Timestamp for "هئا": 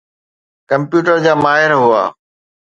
1.81-2.03